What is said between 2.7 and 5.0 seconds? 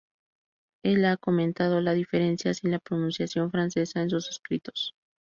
la pronunciación francesa, en sus escritos.